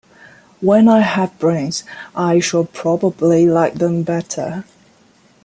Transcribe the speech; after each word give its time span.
When 0.61 0.87
I 0.89 1.01
have 1.01 1.37
brains 1.37 1.83
I 2.15 2.39
shall 2.39 2.63
probably 2.63 3.45
like 3.47 3.75
them 3.75 4.01
better. 4.01 4.63